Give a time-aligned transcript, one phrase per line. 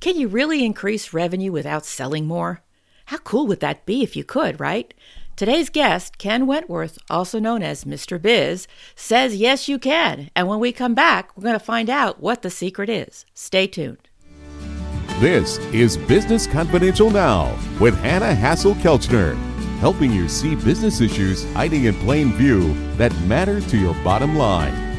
[0.00, 2.62] Can you really increase revenue without selling more?
[3.06, 4.94] How cool would that be if you could, right?
[5.36, 8.20] Today's guest, Ken Wentworth, also known as Mr.
[8.20, 10.30] Biz, says yes, you can.
[10.34, 13.26] And when we come back, we're going to find out what the secret is.
[13.34, 14.08] Stay tuned.
[15.18, 19.36] This is Business Confidential Now with Hanna Hasl-Kelchner,
[19.80, 24.89] helping you see business issues hiding in plain view that matter to your bottom line.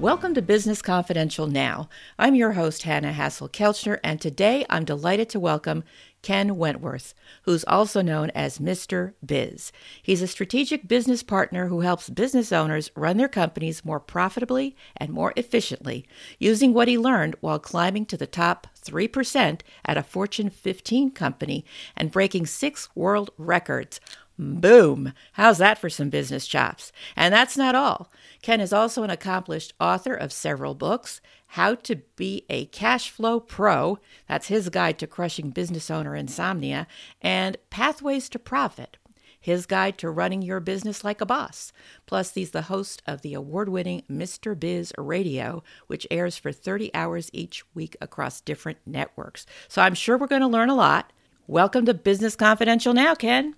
[0.00, 1.88] Welcome to Business Confidential Now.
[2.20, 5.82] I'm your host, Hanna Hasl-Kelchner, and today I'm delighted to welcome
[6.22, 9.14] Ken Wentworth, who's also known as Mr.
[9.26, 9.72] Biz.
[10.00, 15.10] He's a strategic business partner who helps business owners run their companies more profitably and
[15.10, 16.06] more efficiently,
[16.38, 21.64] using what he learned while climbing to the top 3% at a Fortune 15 company
[21.96, 23.98] and breaking six world records.
[24.40, 25.12] Boom!
[25.32, 26.92] How's that for some business chops?
[27.16, 28.12] And that's not all.
[28.40, 33.40] Ken is also an accomplished author of several books How to Be a Cash Flow
[33.40, 36.86] Pro, that's his guide to crushing business owner insomnia,
[37.20, 38.96] and Pathways to Profit,
[39.40, 41.72] his guide to running your business like a boss.
[42.06, 44.56] Plus, he's the host of the award winning Mr.
[44.56, 49.46] Biz Radio, which airs for 30 hours each week across different networks.
[49.66, 51.12] So I'm sure we're going to learn a lot.
[51.48, 53.56] Welcome to Business Confidential now, Ken.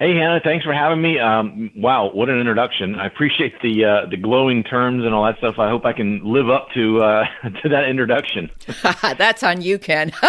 [0.00, 1.18] Hey Hanna, thanks for having me.
[1.18, 2.94] Um, wow, what an introduction!
[2.94, 5.58] I appreciate the uh, the glowing terms and all that stuff.
[5.58, 7.24] I hope I can live up to uh,
[7.62, 8.50] to that introduction.
[9.18, 10.10] That's on you, Ken.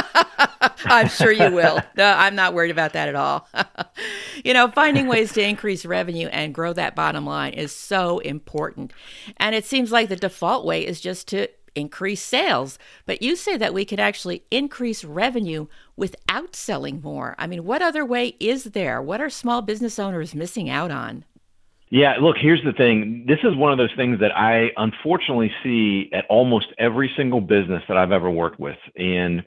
[0.84, 1.80] I'm sure you will.
[1.96, 3.48] No, I'm not worried about that at all.
[4.44, 8.92] you know, finding ways to increase revenue and grow that bottom line is so important,
[9.38, 12.78] and it seems like the default way is just to increase sales.
[13.06, 17.36] But you say that we can actually increase revenue without selling more.
[17.38, 19.02] I mean, what other way is there?
[19.02, 21.26] What are small business owners missing out on?
[21.90, 23.26] Yeah, look, here's the thing.
[23.28, 27.84] This is one of those things that I unfortunately see at almost every single business
[27.90, 28.78] that I've ever worked with.
[28.96, 29.44] And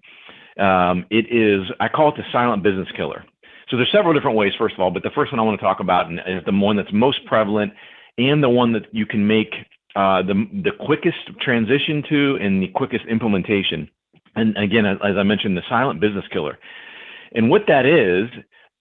[0.59, 3.25] um, it is, I call it the silent business killer.
[3.71, 5.65] So there's several different ways, first of all, but the first one I want to
[5.65, 7.73] talk about is the one that's most prevalent
[8.19, 9.55] and the one that you can make
[9.97, 10.35] uh, the
[10.65, 13.89] the quickest transition to and the quickest implementation.
[14.37, 16.59] And again, as I mentioned, the silent business killer.
[17.35, 18.29] And what that is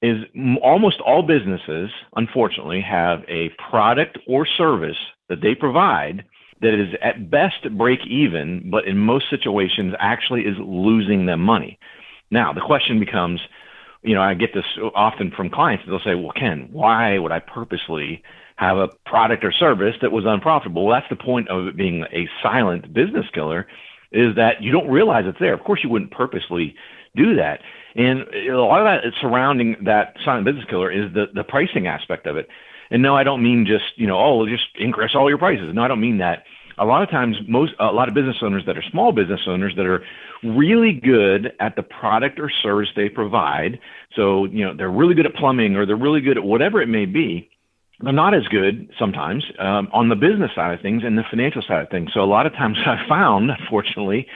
[0.02, 0.18] is
[0.62, 4.98] almost all businesses, unfortunately, have a product or service
[5.30, 6.26] that they provide
[6.62, 11.78] that is at best break even, but in most situations actually is losing them money.
[12.32, 13.40] Now, the question becomes,
[14.02, 15.86] you know, I get this often from clients.
[15.86, 18.24] They'll say, "Well, Ken, why would I purposely
[18.56, 20.86] have a product or service that was unprofitable.
[20.86, 23.68] Well, that's the point of it being a silent business killer
[24.12, 25.54] is that you don't realize it's there.
[25.54, 26.76] Of course, you wouldn't purposely
[27.16, 27.62] do that.
[27.96, 32.28] And a lot of that surrounding that silent business killer is the, the pricing aspect
[32.28, 32.48] of it.
[32.92, 35.74] And no, I don't mean just, you know, oh, just increase all your prices.
[35.74, 36.44] No, I don't mean that.
[36.78, 39.74] A lot of times, most, a lot of business owners that are small business owners
[39.78, 40.04] that are
[40.44, 43.80] really good at the product or service they provide.
[44.16, 46.88] So, you know, they're really good at plumbing or they're really good at whatever it
[46.88, 47.50] may be
[48.00, 51.62] they're not as good sometimes um, on the business side of things and the financial
[51.62, 52.12] side of things.
[52.14, 54.28] So a lot of times I've found, unfortunately,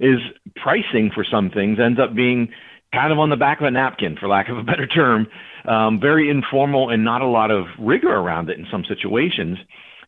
[0.00, 0.18] is
[0.56, 2.48] pricing for some things ends up being
[2.92, 5.26] kind of on the back of a napkin, for lack of a better term,
[5.66, 9.58] um, very informal and not a lot of rigor around it in some situations.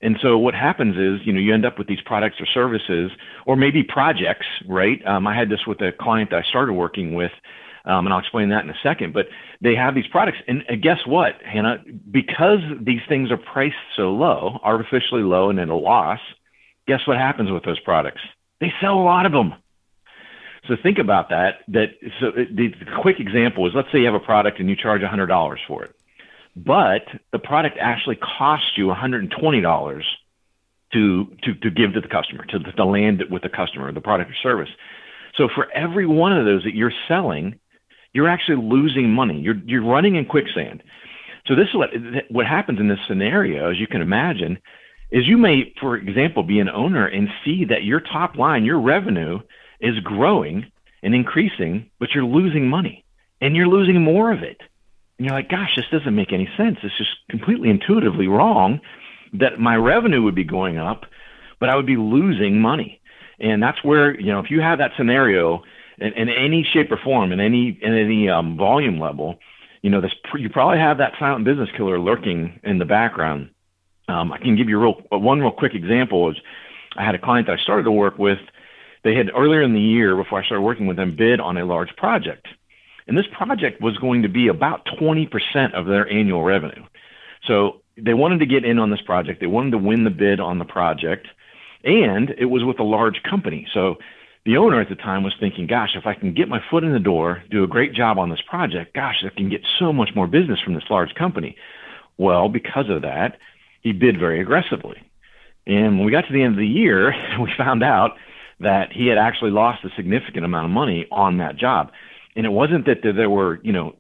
[0.02, 3.10] And so what happens is, you know, you end up with these products or services,
[3.46, 5.04] or maybe projects, right?
[5.06, 7.32] Um, I had this with a client that I started working with
[7.84, 9.12] um, and I'll explain that in a second.
[9.12, 9.28] But
[9.60, 11.82] they have these products, and guess what, Hanna?
[12.10, 16.20] Because these things are priced so low, artificially low, and at a loss,
[16.86, 18.20] guess what happens with those products?
[18.60, 19.54] They sell a lot of them.
[20.68, 21.60] So think about that.
[21.68, 24.68] That so uh, the, the quick example is, let's say you have a product and
[24.68, 25.94] you charge $100 for it,
[26.54, 27.02] but
[27.32, 30.02] the product actually costs you $120
[30.92, 34.30] to to to give to the customer, to, to land with the customer, the product
[34.30, 34.68] or service.
[35.36, 37.58] So for every one of those that you're selling,
[38.12, 39.40] you're actually losing money.
[39.40, 40.82] You're you're running in quicksand.
[41.46, 41.90] So this is what
[42.30, 44.58] what happens in this scenario, as you can imagine,
[45.10, 48.80] is you may, for example, be an owner and see that your top line, your
[48.80, 49.40] revenue,
[49.80, 50.70] is growing
[51.02, 53.04] and increasing, but you're losing money,
[53.40, 54.60] and you're losing more of it.
[55.18, 56.78] And you're like, gosh, this doesn't make any sense.
[56.82, 58.80] It's just completely intuitively wrong
[59.34, 61.04] that my revenue would be going up,
[61.58, 63.00] but I would be losing money.
[63.38, 65.62] And that's where, you know, if you have that scenario
[66.00, 69.38] in, in any shape or form, in any in any um, volume level,
[69.82, 73.50] you know, this you probably have that silent business killer lurking in the background.
[74.08, 76.30] Um, I can give you real one real quick example.
[76.30, 76.36] Is
[76.96, 78.38] I had a client that I started to work with.
[79.02, 81.64] They had earlier in the year, before I started working with them, bid on a
[81.64, 82.48] large project,
[83.06, 86.84] and this project was going to be about 20% of their annual revenue.
[87.46, 89.40] So they wanted to get in on this project.
[89.40, 91.28] They wanted to win the bid on the project,
[91.82, 93.66] and it was with a large company.
[93.72, 93.96] So
[94.46, 96.92] the owner at the time was thinking, gosh, if I can get my foot in
[96.92, 100.10] the door, do a great job on this project, gosh, I can get so much
[100.14, 101.56] more business from this large company.
[102.16, 103.38] Well, because of that,
[103.82, 104.96] he bid very aggressively.
[105.66, 108.12] And when we got to the end of the year, we found out
[108.60, 111.92] that he had actually lost a significant amount of money on that job.
[112.36, 113.96] And it wasn't that there were, you know,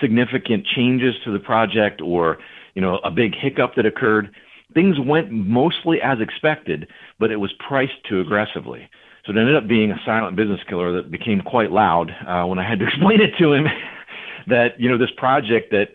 [0.00, 2.38] significant changes to the project or,
[2.74, 4.34] you know, a big hiccup that occurred.
[4.72, 6.88] Things went mostly as expected,
[7.18, 8.88] but it was priced too aggressively.
[9.24, 12.58] So it ended up being a silent business killer that became quite loud uh, when
[12.58, 13.66] I had to explain it to him
[14.48, 15.88] that, you know, this project that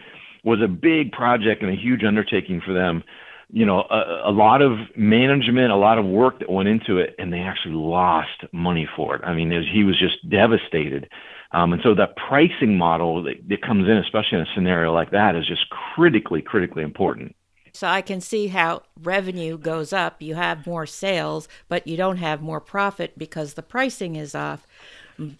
[0.43, 3.03] was a big project and a huge undertaking for them,
[3.51, 7.15] you know, a, a lot of management, a lot of work that went into it,
[7.19, 9.21] and they actually lost money for it.
[9.23, 11.09] I mean, was, he was just devastated.
[11.51, 15.11] Um, and so that pricing model that, that comes in, especially in a scenario like
[15.11, 17.35] that, is just critically, critically important.
[17.79, 20.21] So I can see how revenue goes up.
[20.21, 24.67] You have more sales, but you don't have more profit because the pricing is off.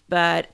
[0.08, 0.46] But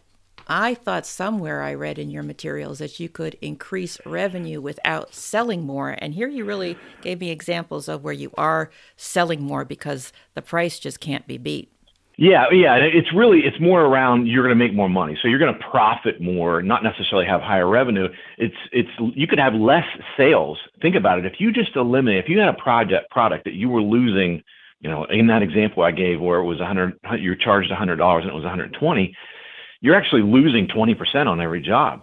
[0.48, 5.64] I thought somewhere I read in your materials that you could increase revenue without selling
[5.64, 5.90] more.
[5.96, 10.42] And here you really gave me examples of where you are selling more because the
[10.42, 11.70] price just can't be beat.
[12.18, 15.38] Yeah, yeah, it's really it's more around you're going to make more money, so you're
[15.38, 18.08] going to profit more, not necessarily have higher revenue.
[18.38, 19.84] It's it's you could have less
[20.16, 20.58] sales.
[20.80, 21.26] Think about it.
[21.26, 24.42] If you just eliminate, if you had a project product that you were losing,
[24.80, 27.96] you know, in that example I gave where it was 100, you are charged 100
[27.96, 29.14] dollars and it was 120,
[29.82, 32.02] you're actually losing 20% on every job.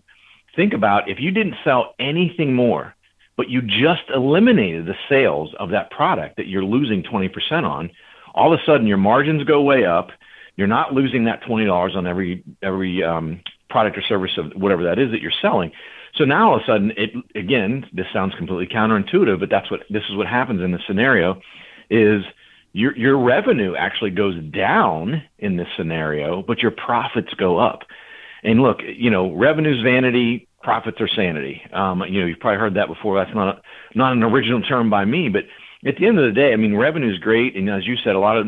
[0.56, 2.94] Think about if you didn't sell anything more,
[3.36, 7.32] but you just eliminated the sales of that product that you're losing 20%
[7.64, 7.90] on
[8.34, 10.10] all of a sudden your margins go way up.
[10.56, 14.84] You're not losing that twenty dollars on every every um, product or service of whatever
[14.84, 15.72] that is that you're selling.
[16.16, 19.82] So now all of a sudden, it again, this sounds completely counterintuitive, but that's what
[19.90, 21.42] this is what happens in this scenario,
[21.90, 22.24] is
[22.72, 27.80] your your revenue actually goes down in this scenario, but your profits go up.
[28.44, 31.62] And look, you know, revenue's vanity, profits are sanity.
[31.72, 33.18] Um, you know, you've probably heard that before.
[33.18, 33.62] That's not a,
[33.96, 35.46] not an original term by me, but
[35.86, 38.16] at the end of the day, I mean, revenue is great, and as you said,
[38.16, 38.48] a lot of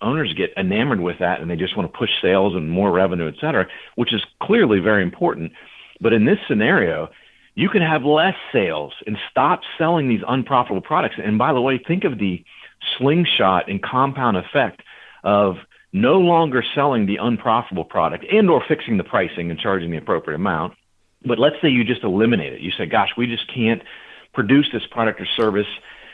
[0.00, 3.28] owners get enamored with that, and they just want to push sales and more revenue,
[3.28, 3.66] et cetera,
[3.96, 5.52] which is clearly very important.
[6.00, 7.10] But in this scenario,
[7.54, 11.16] you can have less sales and stop selling these unprofitable products.
[11.22, 12.44] And by the way, think of the
[12.98, 14.82] slingshot and compound effect
[15.24, 15.56] of
[15.92, 20.36] no longer selling the unprofitable product and or fixing the pricing and charging the appropriate
[20.36, 20.74] amount.
[21.24, 22.60] But let's say you just eliminate it.
[22.60, 23.82] You say, gosh, we just can't
[24.34, 25.66] produce this product or service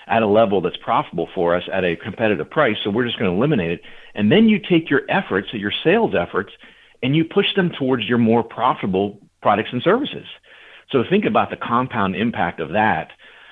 [0.07, 2.77] at a level that's profitable for us at a competitive price.
[2.83, 3.81] So we're just going to eliminate it.
[4.15, 6.53] And then you take your efforts, your sales efforts,
[7.03, 10.27] and you push them towards your more profitable products and services.
[10.91, 13.11] So think about the compound impact of that,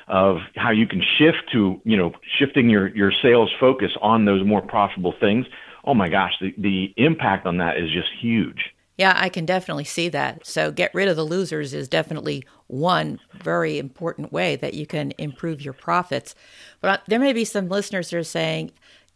[0.08, 4.44] of how you can shift to, you know, shifting your, your sales focus on those
[4.46, 5.46] more profitable things.
[5.84, 8.72] Oh my gosh, the, the impact on that is just huge.
[9.00, 10.44] Yeah, I can definitely see that.
[10.44, 15.14] So, get rid of the losers is definitely one very important way that you can
[15.16, 16.34] improve your profits.
[16.82, 18.72] But uh, there may be some listeners that are saying,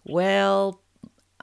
[0.06, 0.80] well,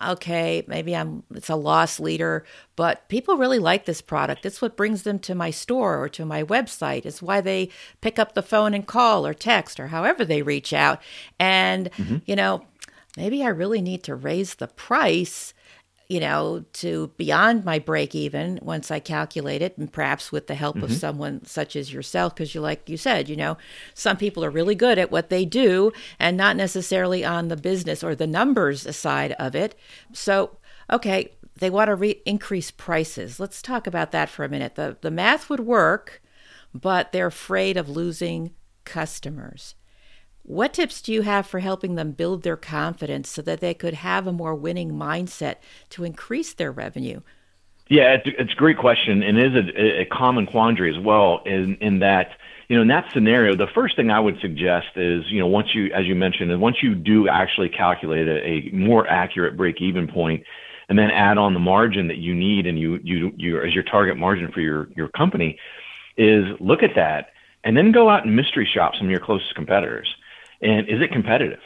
[0.01, 2.43] okay, maybe I'm it's a loss leader,
[2.75, 4.43] but people really like this product.
[4.43, 7.05] It's what brings them to my store or to my website.
[7.05, 7.69] It's why they
[8.01, 10.99] pick up the phone and call or text or however they reach out.
[11.39, 12.17] And mm-hmm.
[12.25, 12.65] you know,
[13.15, 15.53] maybe I really need to raise the price
[16.11, 20.55] you know, to beyond my break even once I calculate it, and perhaps with the
[20.55, 20.83] help mm-hmm.
[20.83, 23.57] of someone such as yourself, because you, like you said, you know,
[23.93, 28.03] some people are really good at what they do and not necessarily on the business
[28.03, 29.73] or the numbers side of it.
[30.11, 30.57] So,
[30.91, 33.39] okay, they want to re- increase prices.
[33.39, 34.75] Let's talk about that for a minute.
[34.75, 36.21] The, the math would work,
[36.73, 38.51] but they're afraid of losing
[38.83, 39.75] customers.
[40.43, 43.93] What tips do you have for helping them build their confidence so that they could
[43.93, 45.55] have a more winning mindset
[45.91, 47.21] to increase their revenue?
[47.89, 51.41] Yeah, it's, it's a great question, and is a, a common quandary as well.
[51.45, 52.29] In, in that,
[52.69, 55.75] you know, in that scenario, the first thing I would suggest is, you know, once
[55.75, 60.07] you, as you mentioned, and once you do actually calculate a, a more accurate break-even
[60.07, 60.43] point,
[60.89, 63.83] and then add on the margin that you need and you you you as your
[63.83, 65.57] target margin for your your company,
[66.17, 67.27] is look at that
[67.63, 70.07] and then go out and mystery shop some of your closest competitors
[70.61, 71.59] and is it competitive?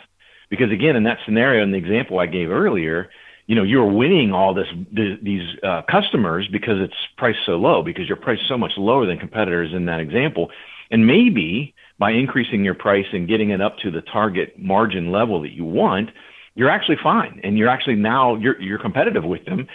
[0.49, 3.09] Because again, in that scenario, in the example I gave earlier,
[3.47, 8.07] you know, you're winning all this these uh, customers because it's priced so low, because
[8.07, 10.51] your price is so much lower than competitors in that example,
[10.89, 15.41] and maybe by increasing your price and getting it up to the target margin level
[15.41, 16.09] that you want,
[16.55, 19.67] you're actually fine, and you're actually now you're you're competitive with them,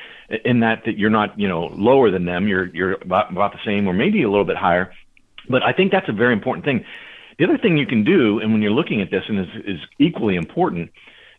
[0.45, 3.61] in that that you're not you know lower than them, you're you're about, about the
[3.65, 4.93] same or maybe a little bit higher.
[5.49, 6.85] But I think that's a very important thing.
[7.41, 9.81] The other thing you can do, and when you're looking at this, and is, is
[9.99, 10.91] equally important,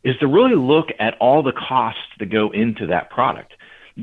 [0.04, 3.54] is to really look at all the costs that go into that product.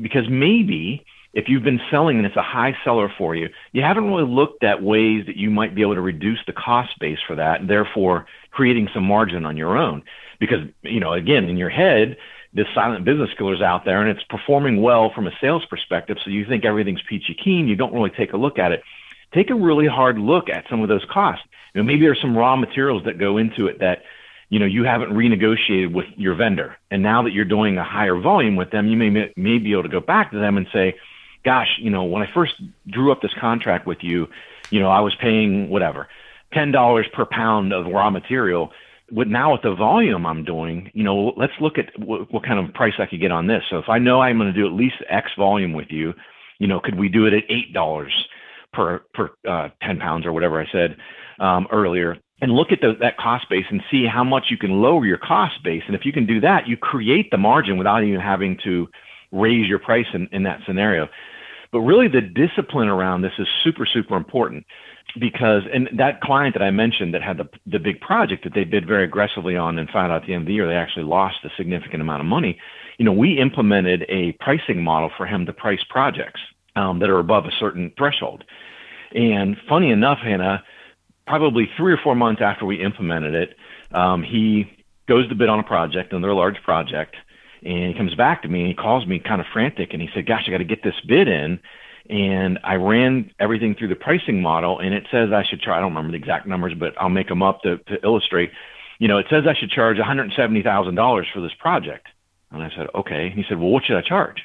[0.01, 4.05] because maybe if you've been selling and it's a high seller for you, you haven't
[4.05, 7.35] really looked at ways that you might be able to reduce the cost base for
[7.35, 10.01] that, and therefore creating some margin on your own.
[10.39, 12.15] Because, you know, again, in your head,
[12.53, 16.15] this silent business killer is out there and it's performing well from a sales perspective.
[16.23, 17.67] So you think everything's peachy keen.
[17.67, 18.83] You don't really take a look at it.
[19.33, 21.45] Take a really hard look at some of those costs.
[21.73, 24.03] You know, maybe there's some raw materials that go into it that,
[24.49, 26.77] you know, you haven't renegotiated with your vendor.
[26.89, 29.83] And now that you're doing a higher volume with them, you may, may be able
[29.83, 30.95] to go back to them and say,
[31.45, 32.53] gosh, you know, when I first
[32.87, 34.27] drew up this contract with you,
[34.71, 36.07] you know, I was paying whatever,
[36.53, 38.71] $10 per pound of raw material
[39.11, 42.59] with now with the volume I'm doing, you know, let's look at what, what kind
[42.59, 43.63] of price I could get on this.
[43.69, 46.13] So if I know I'm going to do at least X volume with you,
[46.59, 48.13] you know, could we do it at eight dollars
[48.73, 50.95] per per uh, ten pounds or whatever I said
[51.39, 52.17] um, earlier?
[52.41, 55.17] And look at the, that cost base and see how much you can lower your
[55.17, 55.83] cost base.
[55.87, 58.87] And if you can do that, you create the margin without even having to
[59.33, 61.09] raise your price in, in that scenario.
[61.71, 64.65] But really, the discipline around this is super, super important
[65.19, 68.63] because and that client that I mentioned that had the the big project that they
[68.63, 71.05] bid very aggressively on and found out at the end of the year they actually
[71.05, 72.59] lost a significant amount of money.
[72.97, 76.41] You know, we implemented a pricing model for him to price projects
[76.79, 78.43] um, that are above a certain threshold.
[79.13, 80.63] And funny enough, Hanna,
[81.25, 83.55] probably three or four months after we implemented it,
[83.91, 84.65] um, he
[85.07, 87.15] goes to bid on a project, another large project,
[87.63, 90.09] and he comes back to me and he calls me kind of frantic and he
[90.13, 91.59] said, "Gosh, I got to get this bid in."
[92.09, 95.77] and I ran everything through the pricing model, and it says I should try.
[95.77, 98.51] I don't remember the exact numbers, but I'll make them up to, to illustrate.
[98.97, 102.07] You know, it says I should charge $170,000 for this project.
[102.51, 103.27] And I said, okay.
[103.27, 104.41] And He said, well, what should I charge?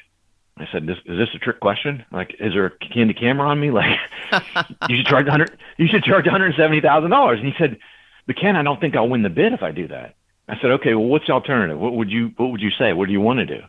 [0.57, 2.05] I said, this, is this a trick question?
[2.11, 3.71] Like, is there a Candid Camera on me?
[3.71, 3.99] Like,
[4.89, 5.57] you should charge 100.
[5.77, 7.37] You should charge $170,000.
[7.37, 7.77] And he said,
[8.25, 10.15] but Ken, I don't think I'll win the bid if I do that.
[10.47, 10.93] I said, okay.
[10.95, 11.77] Well, what's the alternative?
[11.77, 12.93] What would you What would you say?
[12.93, 13.61] What do you want to do?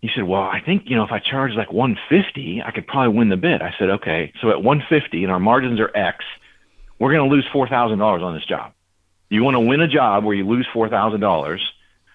[0.00, 3.16] he said, well, I think, you know, if I charge like 150, I could probably
[3.16, 3.60] win the bid.
[3.60, 4.32] I said, okay.
[4.40, 6.24] So at 150 and our margins are X,
[6.98, 8.72] we're going to lose $4,000 on this job.
[9.28, 11.60] Do you want to win a job where you lose $4,000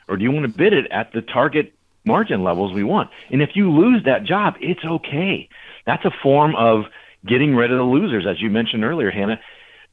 [0.07, 1.74] or do you want to bid it at the target
[2.05, 3.09] margin levels we want?
[3.31, 5.49] And if you lose that job, it's okay.
[5.85, 6.85] That's a form of
[7.25, 9.39] getting rid of the losers, as you mentioned earlier, Hanna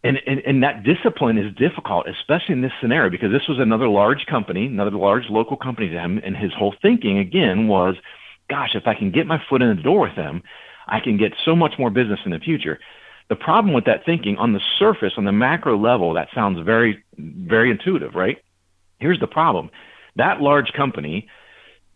[0.05, 3.89] and, and, and that discipline is difficult, especially in this scenario, because this was another
[3.89, 7.95] large company, another large local company to him, and his whole thinking again was,
[8.51, 10.43] gosh, if I can get my foot in the door with them,
[10.89, 12.81] I can get so much more business in the future.
[13.29, 17.03] The problem with that thinking on the surface, on the macro level, that sounds very,
[17.17, 18.39] very intuitive, right?
[18.99, 19.71] Here's the problem.
[20.17, 21.29] That large company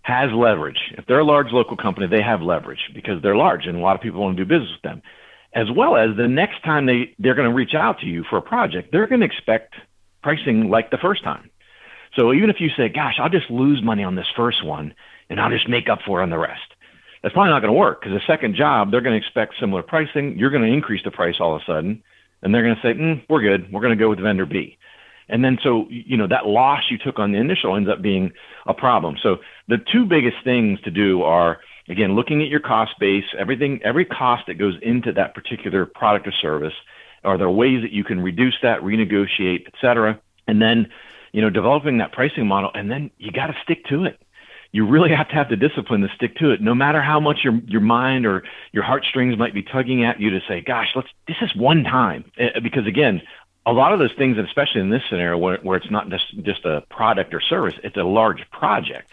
[0.06, 0.78] has leverage.
[0.96, 3.96] If they're a large local company, they have leverage because they're large and a lot
[3.96, 5.02] of people want to do business with them
[5.56, 8.36] as well as the next time they, they're going to reach out to you for
[8.36, 9.74] a project, they're going to expect
[10.22, 11.50] pricing like the first time.
[12.14, 14.94] So even if you say, gosh, I'll just lose money on this first one
[15.30, 16.60] and I'll just make up for it on the rest,
[17.22, 19.82] that's probably not going to work because the second job, they're going to expect similar
[19.82, 20.38] pricing.
[20.38, 22.02] You're going to increase the price all of a sudden
[22.42, 23.72] and they're going to say, mm, we're good.
[23.72, 24.76] We're going to go with vendor B.
[25.28, 28.32] And then so, you know, that loss you took on the initial ends up being
[28.66, 29.16] a problem.
[29.22, 33.80] So the two biggest things to do are again, looking at your cost base, everything,
[33.84, 36.74] every cost that goes into that particular product or service,
[37.24, 40.20] are there ways that you can reduce that, renegotiate, et cetera?
[40.46, 40.88] And then,
[41.32, 44.20] you know, developing that pricing model, and then you got to stick to it.
[44.72, 47.38] You really have to have the discipline to stick to it, no matter how much
[47.44, 48.42] your your mind or
[48.72, 52.24] your heartstrings might be tugging at you to say, "Gosh, let's this is one time."
[52.36, 53.22] Eh, because again,
[53.66, 56.64] a lot of those things, especially in this scenario where, where it's not just just
[56.64, 59.10] a product or service, it's a large project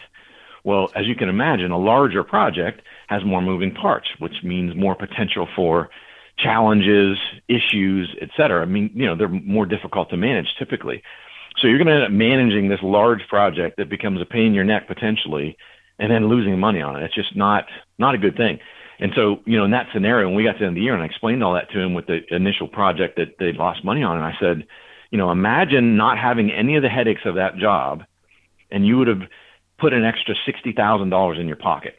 [0.64, 4.94] well, as you can imagine, a larger project has more moving parts, which means more
[4.94, 5.90] potential for
[6.38, 7.18] challenges,
[7.48, 8.62] issues, et cetera.
[8.62, 11.02] I mean, you know, they're more difficult to manage typically.
[11.58, 14.54] So you're going to end up managing this large project that becomes a pain in
[14.54, 15.56] your neck potentially,
[15.98, 17.04] and then losing money on it.
[17.04, 17.66] It's just not
[17.98, 18.58] not a good thing.
[18.98, 20.82] And so, you know, in that scenario, when we got to the end of the
[20.82, 23.84] year, and I explained all that to him with the initial project that they'd lost
[23.84, 24.66] money on, and I said,
[25.10, 28.04] you know, imagine not having any of the headaches of that job,
[28.70, 29.22] and you would have
[29.78, 31.96] put an extra $60,000 in your pocket.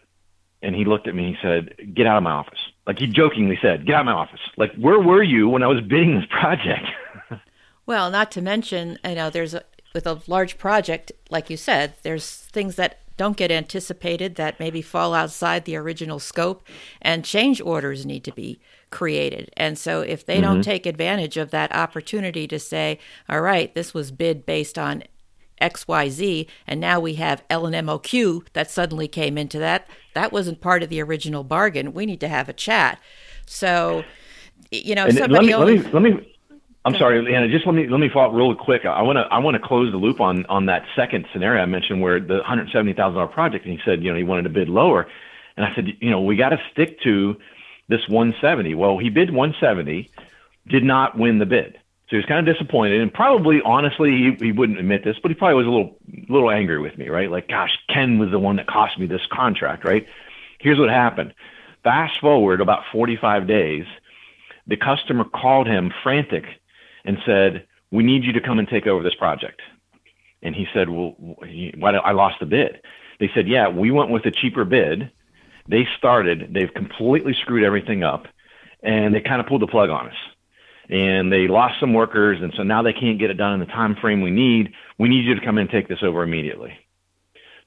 [0.62, 2.60] And he looked at me and he said, Get out of my office.
[2.88, 4.40] Like he jokingly said, Get out of my office.
[4.58, 6.88] Like, where were you when I was bidding this project?
[7.86, 11.94] well, not to mention, you know, there's a, with a large project, like you said,
[12.02, 16.68] there's things that don't get anticipated that maybe fall outside the original scope,
[17.02, 19.52] and change orders need to be created.
[19.56, 20.44] And so, if they mm-hmm.
[20.44, 25.04] don't take advantage of that opportunity to say, all right, this was bid based on
[25.62, 29.88] XYZ, and now we have L and LNMOQ that suddenly came into that.
[30.14, 31.94] That wasn't part of the original bargain.
[31.94, 33.00] We need to have a chat.
[33.46, 34.04] So,
[34.72, 36.35] you know, somebody let me, only, let me, let me
[36.86, 37.50] I'm sorry, Anna.
[37.50, 38.86] Just let me let me follow up real quick.
[38.86, 41.66] I want to I want to close the loop on on that second scenario I
[41.66, 44.50] mentioned where the 170 thousand dollar project, and he said you know he wanted to
[44.50, 45.08] bid lower.
[45.58, 47.38] And I said, you know, we got to stick to
[47.88, 48.76] this 170.
[48.76, 50.10] Well, he bid 170,
[50.68, 51.76] did not win the bid.
[52.08, 55.32] So he was kind of disappointed, and probably, honestly, he, he wouldn't admit this, but
[55.32, 55.98] he probably was a little,
[56.30, 57.32] little angry with me, right?
[57.32, 60.06] Like, gosh, Ken was the one that cost me this contract, right?
[60.60, 61.34] Here's what happened.
[61.84, 63.86] Fast forward about 45 days,
[64.68, 66.46] the customer called him frantic
[67.06, 69.62] and said, "We need you to come and take over this project."
[70.42, 72.82] And he said, "Well, why did I lost the bid?"
[73.20, 75.12] They said, "Yeah, we went with a cheaper bid.
[75.68, 76.54] They started.
[76.54, 78.28] They've completely screwed everything up,
[78.84, 80.18] and they kind of pulled the plug on us."
[80.90, 83.66] and they lost some workers and so now they can't get it done in the
[83.66, 86.74] time frame we need we need you to come in and take this over immediately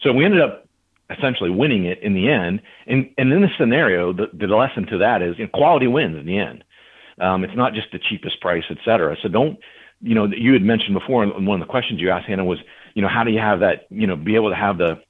[0.01, 0.67] so we ended up
[1.11, 4.99] essentially winning it in the end and and in this scenario the, the lesson to
[4.99, 6.63] that is you know, quality wins in the end
[7.21, 9.59] um, it's not just the cheapest price et cetera so don't
[10.01, 12.59] you know you had mentioned before and one of the questions you asked hanna was
[12.95, 15.01] you know how do you have that you know be able to have the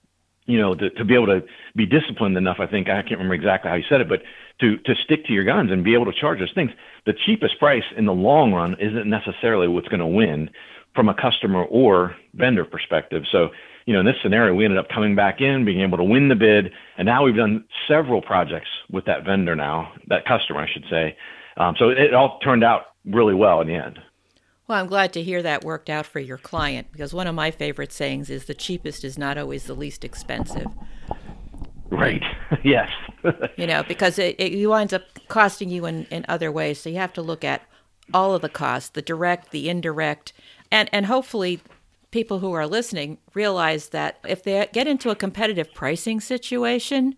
[0.46, 1.42] you know to, to be able to
[1.76, 4.22] be disciplined enough i think i can't remember exactly how you said it but
[4.60, 6.70] to to stick to your guns and be able to charge those things.
[7.06, 10.50] The cheapest price in the long run isn't necessarily what's going to win
[10.94, 13.22] from a customer or vendor perspective.
[13.30, 13.50] So,
[13.86, 16.28] you know, in this scenario, we ended up coming back in, being able to win
[16.28, 20.68] the bid, and now we've done several projects with that vendor now, that customer, I
[20.70, 21.16] should say.
[21.58, 23.98] Um, so it, all turned out really well in the end.
[24.66, 27.50] Well, I'm glad to hear that worked out for your client because one of my
[27.50, 30.66] favorite sayings is the cheapest is not always the least expensive.
[31.90, 32.22] Right.
[32.64, 32.90] yes.
[33.56, 36.80] you know, because it, it winds up costing you in, in other ways.
[36.80, 37.62] So you have to look at
[38.12, 40.32] all of the costs, the direct, the indirect,
[40.70, 41.60] and, and hopefully
[42.10, 47.14] people who are listening realize that if they get into a competitive pricing situation,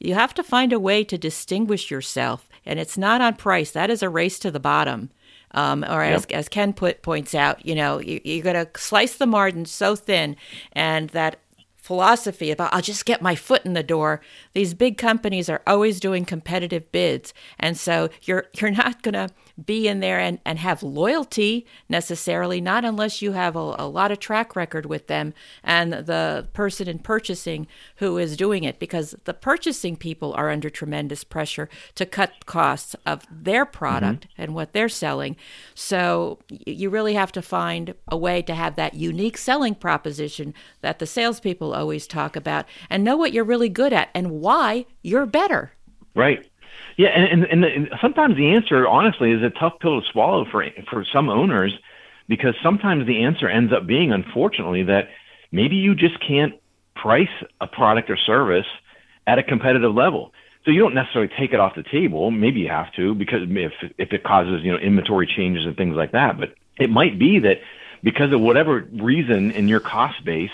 [0.00, 2.48] you have to find a way to distinguish yourself.
[2.64, 3.70] And it's not on price.
[3.70, 5.10] That is a race to the bottom.
[5.52, 6.38] Um, or as, yep.
[6.38, 9.96] as Ken put, points out, you know, you, you're going to slice the margin so
[9.96, 10.36] thin,
[10.74, 11.40] and that
[11.74, 14.20] philosophy about I'll just get my foot in the door.
[14.52, 17.34] These big companies are always doing competitive bids.
[17.58, 19.28] And so you're you're not going to
[19.66, 24.10] be in there and, and have loyalty necessarily, not unless you have a, a lot
[24.10, 29.14] of track record with them and the person in purchasing who is doing it, because
[29.24, 34.42] the purchasing people are under tremendous pressure to cut costs of their product mm-hmm.
[34.42, 35.36] and what they're selling.
[35.74, 40.98] So you really have to find a way to have that unique selling proposition that
[40.98, 45.26] the salespeople always talk about and know what you're really good at and why you're
[45.26, 45.72] better.
[46.14, 46.49] Right.
[46.96, 50.66] Yeah, and, and, and sometimes the answer, honestly, is a tough pill to swallow for
[50.90, 51.72] for some owners,
[52.28, 55.08] because sometimes the answer ends up being, unfortunately, that
[55.50, 56.54] maybe you just can't
[56.94, 57.28] price
[57.60, 58.66] a product or service
[59.26, 60.32] at a competitive level.
[60.64, 62.30] So you don't necessarily take it off the table.
[62.30, 65.96] Maybe you have to because if if it causes you know inventory changes and things
[65.96, 66.38] like that.
[66.38, 67.60] But it might be that
[68.02, 70.50] because of whatever reason in your cost base,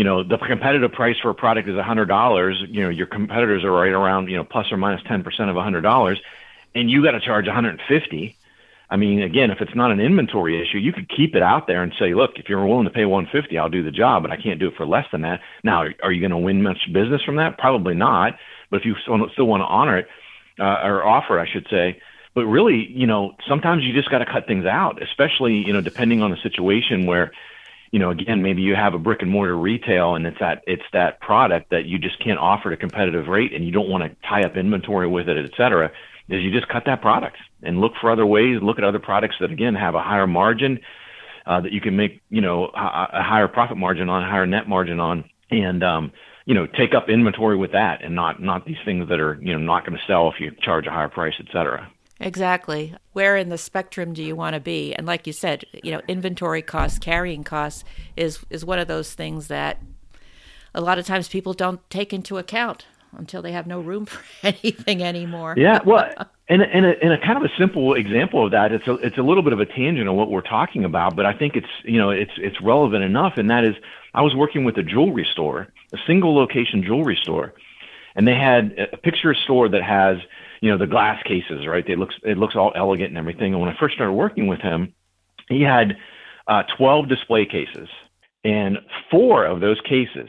[0.00, 3.70] you know, the competitive price for a product is $100, you know, your competitors are
[3.70, 6.16] right around, you know, plus or minus 10% of $100
[6.74, 8.36] and you got to charge 150.
[8.88, 11.82] I mean, again, if it's not an inventory issue, you could keep it out there
[11.82, 14.38] and say, look, if you're willing to pay 150, I'll do the job, but I
[14.40, 15.40] can't do it for less than that.
[15.62, 17.58] Now, are you going to win much business from that?
[17.58, 18.38] Probably not.
[18.70, 20.08] But if you still, want to honor it,
[20.58, 22.00] uh, or offer, I should say,
[22.32, 25.82] but really, you know, sometimes you just got to cut things out, especially, you know,
[25.82, 27.32] depending on the situation where,
[27.90, 30.82] you know, again, maybe you have a brick and mortar retail and it's that it's
[30.92, 34.04] that product that you just can't offer at a competitive rate and you don't want
[34.04, 35.90] to tie up inventory with it, et cetera,
[36.28, 39.36] is you just cut that product and look for other ways, look at other products
[39.40, 40.78] that again have a higher margin,
[41.46, 44.46] uh, that you can make, you know, a, a higher profit margin on, a higher
[44.46, 46.12] net margin on, and um,
[46.46, 49.52] you know, take up inventory with that and not not these things that are, you
[49.52, 51.90] know, not going to sell if you charge a higher price, et cetera.
[52.20, 52.94] Exactly.
[53.14, 54.94] Where in the spectrum do you want to be?
[54.94, 57.82] And like you said, you know, inventory costs, carrying costs
[58.16, 59.80] is is one of those things that
[60.74, 64.22] a lot of times people don't take into account until they have no room for
[64.42, 65.54] anything anymore.
[65.56, 66.12] Yeah, well,
[66.48, 69.18] and and a, and a kind of a simple example of that, it's a it's
[69.18, 71.70] a little bit of a tangent on what we're talking about, but I think it's
[71.84, 73.74] you know it's it's relevant enough, and that is
[74.14, 77.54] I was working with a jewelry store, a single location jewelry store,
[78.16, 80.18] and they had a picture a store that has
[80.60, 81.84] you know the glass cases, right?
[81.86, 83.52] They looks it looks all elegant and everything.
[83.52, 84.94] And when I first started working with him,
[85.48, 85.96] he had
[86.46, 87.88] uh, 12 display cases,
[88.44, 88.78] and
[89.10, 90.28] four of those cases.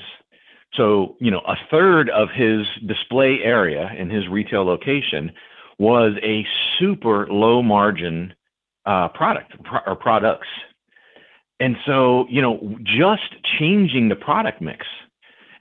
[0.73, 5.31] So you know a third of his display area in his retail location
[5.77, 6.45] was a
[6.77, 8.33] super low margin
[8.85, 9.53] uh, product
[9.85, 10.47] or products.
[11.59, 14.85] And so, you know, just changing the product mix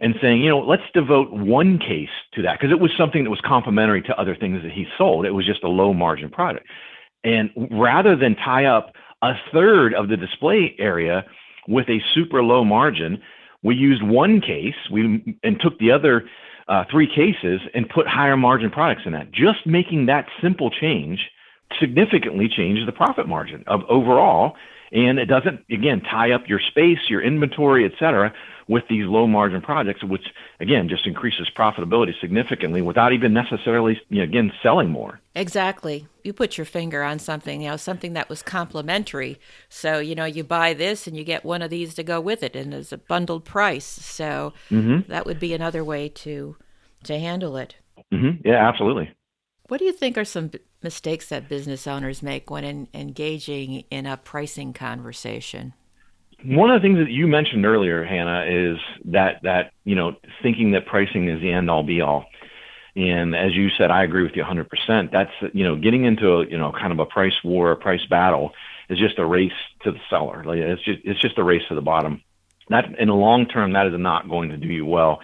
[0.00, 3.30] and saying, you know, let's devote one case to that because it was something that
[3.30, 5.26] was complementary to other things that he sold.
[5.26, 6.66] It was just a low margin product.
[7.22, 11.26] And rather than tie up a third of the display area
[11.68, 13.20] with a super low margin,
[13.62, 16.24] we used one case we and took the other
[16.68, 19.30] uh, three cases and put higher margin products in that.
[19.32, 21.30] Just making that simple change
[21.78, 24.56] significantly changes the profit margin of overall.
[24.92, 28.32] And it doesn't, again, tie up your space, your inventory, et cetera,
[28.70, 30.22] with these low margin projects, which
[30.60, 35.20] again just increases profitability significantly without even necessarily, you know, again, selling more.
[35.34, 36.06] Exactly.
[36.22, 39.40] You put your finger on something, you know, something that was complementary.
[39.68, 42.44] So, you know, you buy this and you get one of these to go with
[42.44, 43.84] it and it's a bundled price.
[43.84, 45.10] So mm-hmm.
[45.10, 46.56] that would be another way to
[47.04, 47.74] to handle it.
[48.12, 48.46] Mm-hmm.
[48.46, 49.10] Yeah, absolutely.
[49.66, 50.52] What do you think are some
[50.82, 55.74] mistakes that business owners make when in, engaging in a pricing conversation?
[56.44, 60.72] One of the things that you mentioned earlier, Hanna, is that that you know thinking
[60.72, 62.26] that pricing is the end all be all.
[62.96, 65.12] And as you said, I agree with you 100%.
[65.12, 68.04] That's you know getting into a you know kind of a price war, a price
[68.08, 68.52] battle
[68.88, 69.52] is just a race
[69.84, 70.42] to the seller.
[70.44, 72.22] Like it's just it's just a race to the bottom.
[72.68, 75.20] That in the long term, that is not going to do you well.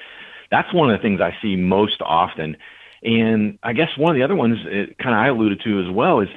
[0.51, 2.57] That's one of the things I see most often.
[3.03, 5.91] And I guess one of the other ones, it kind of I alluded to as
[5.93, 6.29] well, is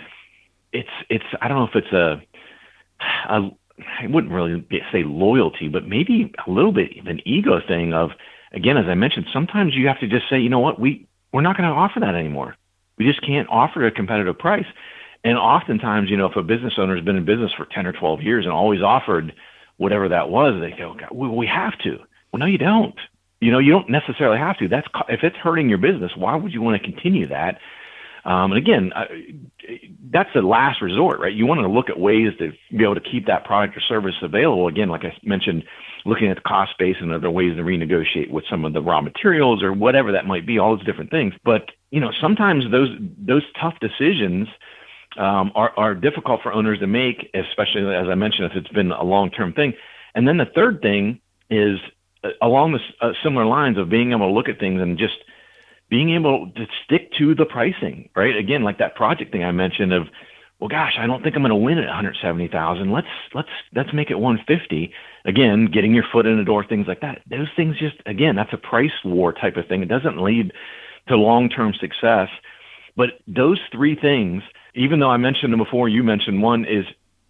[0.72, 2.22] it's it's I don't know if it's a,
[3.30, 3.50] a
[4.02, 8.12] I wouldn't really say loyalty, but maybe a little bit of an ego thing of,
[8.54, 11.42] again, as I mentioned, sometimes you have to just say, you know what, we, we're
[11.42, 12.56] not going to offer that anymore.
[12.98, 14.65] We just can't offer a competitive price.
[15.24, 17.94] And oftentimes, you know, if a business owner has been in business for 10 or
[17.94, 19.34] 12 years and always offered
[19.78, 21.98] whatever that was, they go, we, we have to.
[22.32, 22.96] Well, no, you don't.
[23.42, 24.68] You know, you don't necessarily have to.
[24.68, 27.60] That's if it's hurting your business, why would you want to continue that?
[28.30, 29.06] Um, and again, uh,
[30.12, 31.34] that's the last resort, right?
[31.34, 34.13] You want to look at ways to be able to keep that product or service
[34.22, 34.68] available.
[34.68, 35.63] Again, like I mentioned,
[36.06, 39.02] looking at the cost base and other ways to renegotiate with some of the raw
[39.02, 41.34] materials or whatever that might be, all those different things.
[41.44, 44.48] But you know, sometimes those those tough decisions
[45.18, 48.92] um, are are difficult for owners to make, especially as I mentioned, if it's been
[48.92, 49.74] a long term thing.
[50.13, 51.80] And then the third thing is
[52.24, 55.18] uh, along the uh, similar lines of being able to look at things and just
[55.89, 58.36] being able to stick to the pricing, right?
[58.36, 60.08] Again, like that project thing I mentioned of,
[60.60, 62.91] well, gosh, I don't think I'm going to win at 170,000.
[62.91, 64.93] Let's let's let's make it 150.
[65.25, 67.21] Again, getting your foot in the door, things like that.
[67.30, 69.82] Those things just again, that's a price war type of thing.
[69.82, 70.52] It doesn't lead
[71.08, 72.28] to long-term success.
[72.95, 74.43] But those three things,
[74.75, 76.86] even though I mentioned them before, you mentioned one is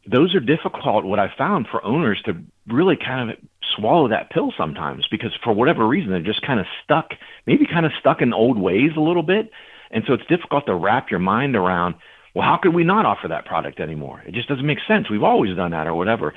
[0.08, 1.06] those are difficult.
[1.06, 2.34] What I found for owners to
[2.70, 3.38] really kind of
[3.76, 7.12] swallow that pill sometimes because for whatever reason they're just kind of stuck,
[7.46, 9.52] maybe kind of stuck in old ways a little bit.
[9.92, 11.96] And so it's difficult to wrap your mind around,
[12.34, 14.24] well, how could we not offer that product anymore?
[14.26, 15.10] It just doesn't make sense.
[15.10, 16.34] We've always done that or whatever.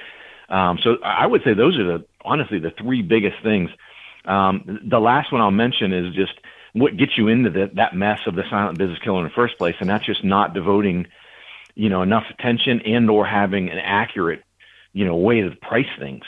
[0.49, 3.71] Um, so I would say those are the honestly the three biggest things.
[4.25, 6.33] Um, the last one I'll mention is just
[6.73, 9.59] what gets you into the, that mess of the silent business killer in the first
[9.59, 11.07] place, and that's just not devoting,
[11.75, 14.43] you know, enough attention and or having an accurate,
[14.93, 16.25] you know, way to price things.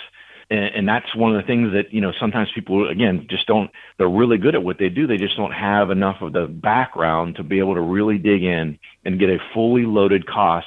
[0.50, 3.70] And, and that's one of the things that you know sometimes people again just don't
[3.98, 5.06] they're really good at what they do.
[5.06, 8.78] They just don't have enough of the background to be able to really dig in
[9.04, 10.66] and get a fully loaded cost.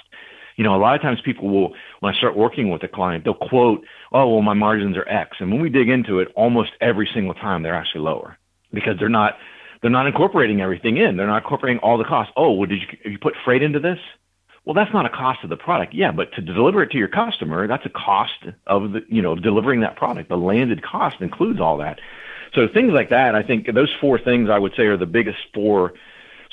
[0.56, 3.24] You know a lot of times people will when i start working with a client
[3.24, 5.38] they'll quote oh well my margins are x.
[5.40, 8.38] And when we dig into it almost every single time they're actually lower
[8.74, 9.34] because they're not
[9.84, 11.18] they're not incorporating everything in.
[11.18, 12.34] They're not incorporating all the costs.
[12.36, 14.00] Oh well did you, you put freight into this
[14.68, 15.94] well, that's not a cost of the product.
[15.94, 18.34] Yeah, but to deliver it to your customer, that's a cost
[18.66, 20.28] of the, you know, delivering that product.
[20.28, 22.02] The landed cost includes all that.
[22.54, 25.38] So things like that, I think those four things I would say are the biggest
[25.54, 25.94] four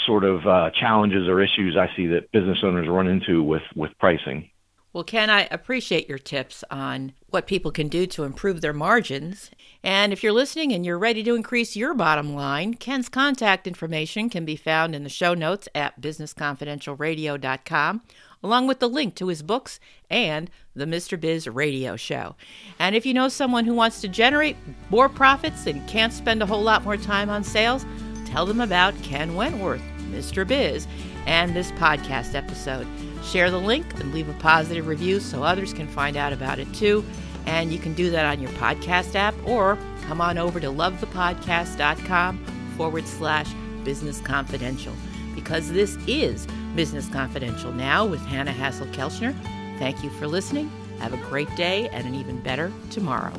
[0.07, 3.91] sort of uh, challenges or issues I see that business owners run into with with
[3.99, 4.49] pricing.
[4.95, 9.51] Well, Ken, I appreciate your tips on what people can do to improve their margins.
[9.83, 14.31] And if you're listening and you're ready to increase your bottom line, Ken's contact information
[14.31, 18.03] can be found in the show notes at businessconfidentialradio.com,
[18.45, 21.21] along with the link to his books and the Mr.
[21.21, 22.37] Biz radio show.
[22.79, 24.57] And if you know someone who wants to generate
[24.91, 27.85] more profits and can't spend a whole lot more time on sales,
[28.27, 30.47] tell them about Ken Wentworth, Mr.
[30.47, 30.87] Biz,
[31.27, 32.87] and this podcast episode.
[33.25, 36.73] Share the link and leave a positive review so others can find out about it
[36.75, 37.05] too.
[37.47, 42.45] And you can do that on your podcast app or come on over to lovethepodcast.com
[42.77, 43.53] forward slash
[43.85, 44.95] business confidential
[45.35, 49.35] because this is Business Confidential now with Hanna Hasl-Kelchner.
[49.79, 50.71] Thank you for listening.
[51.01, 53.33] Have a great day and an even better tomorrow.